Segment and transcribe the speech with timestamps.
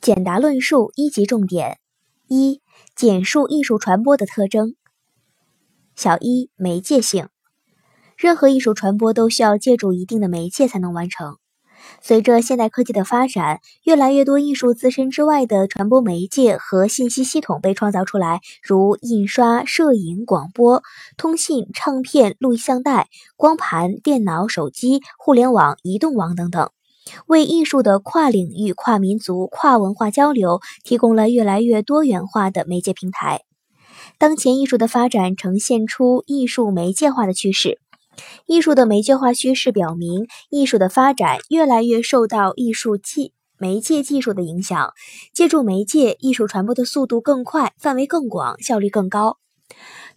[0.00, 1.78] 简答论述一级重点：
[2.28, 2.62] 一、
[2.94, 4.76] 简述艺术传播的特征。
[5.96, 7.28] 小一、媒介性。
[8.16, 11.36] 任何艺术传播都需要借助一定的媒介才能完成。
[12.00, 20.82] 随着现代科技的发展，越来越多艺术自身之外的传播媒介和信息系统被创造出来，如印刷、摄影、广播、
[21.16, 26.70] 通信、唱片、录像带、光盘、电脑、手机、互联网、移动网等等。
[27.26, 33.42] 为艺术的跨领域、跨民族、跨文化交流提供了越来越多元化的媒介平台。
[34.18, 37.80] 当前艺术的发展呈现出艺术媒介化的趋势。
[38.46, 44.92] 艺术的媒介化趋势表明，艺术的发展越来越受到艺术技媒介技术的影响。
[45.32, 49.36] 借助媒介，艺术传播的速度更快，范围更广，效率更高。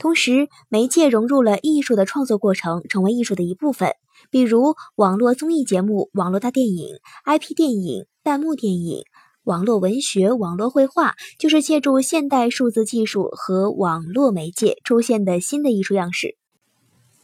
[0.01, 3.93] 同时，媒介融入了艺术的创作过程，成为艺术的一部分。
[4.31, 9.03] 比如，网络综艺节目、网络大电影、IP 电影、弹幕电影、
[9.43, 16.35] 网络文学、网络绘画，就是借助现代数字技术和网络媒介出现的新的艺术样式。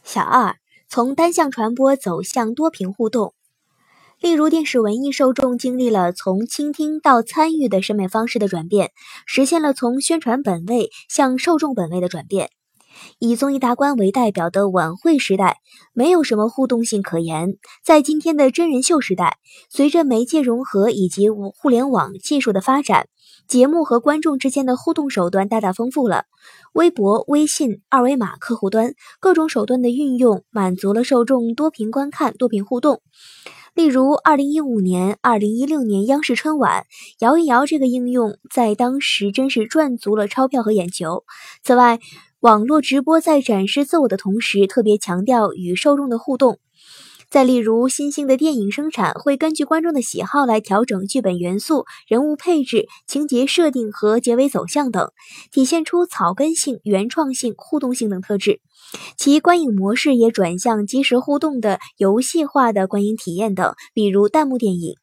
[0.04, 0.54] 小二，
[0.88, 3.34] 从单向传播走向多屏互动。
[4.20, 8.92] 例如，电视文艺受众经历了从倾听到参与的审美方式的转变，
[9.26, 12.50] 实现了从宣传本位向受众本位的转变。
[13.18, 15.58] 以综艺大观为代表的晚会时代，
[15.92, 17.56] 没有什么互动性可言。
[17.84, 19.38] 在今天的真人秀时代，
[19.70, 23.08] 随着媒介融合以及互联网技术的发展，
[23.46, 26.24] 节目和观众之间的互动手段大大丰富了。
[26.72, 33.00] 微博、微信、二维码、客户端各种手段的运用，满足了受众多屏观看、多屏互动。
[33.74, 36.84] 例如，二零一五年、二零一六年央视春晚，
[37.20, 41.22] 摇一摇这个应用在当时真是赚足了钞票和眼球。
[41.62, 42.00] 此外，
[42.40, 46.60] 网络直播在展示自我的同时，特别强调与受众的互动。
[47.28, 55.10] 再例如，新兴的电影生产会根据观众的喜好来调整剧本元素、人物配置、情节设定和结尾走向等，
[55.50, 58.60] 体现出草根性、原创性、互动性等特质。
[59.16, 64.94] 其观影模式也转向即时互动的游戏化的观影体验等，比如弹幕电影。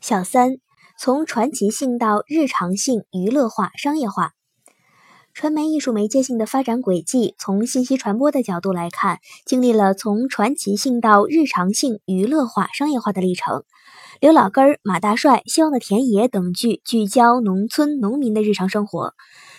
[0.00, 0.56] 小三，
[0.98, 4.32] 从传奇性到日常性、娱乐化、商业化。
[5.38, 13.62] 传媒艺术媒介性的发展轨迹，从信息传播的角度来看，经历了从传奇性到日常性、娱乐化、商业化的历程。
[14.20, 19.14] 刘老根儿、马大帅、希望的田野等剧聚焦农村农民的日常生活。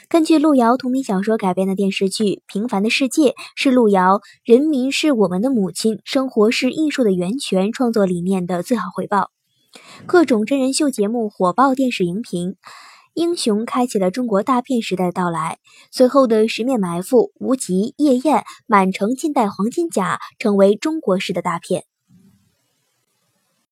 [0.09, 9.31] 根据路遥同名小说改编的电视剧《平凡的世界》，是路遥“人民是我们的母亲，生活是艺术的源泉”创作理念的最好回报。
[10.05, 12.57] 各种真人秀节目火爆电视荧屏。
[13.19, 15.57] 英雄开启了中国大片时代的到来，
[15.91, 21.83] 随后的《十面埋伏》《无极》《夜宴》《满城尽带黄金甲》成为中国式的大片。